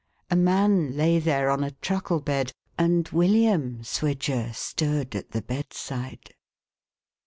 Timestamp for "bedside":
5.43-6.33